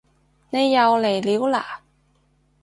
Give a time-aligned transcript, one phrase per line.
[0.49, 1.59] 你又嚟料嘞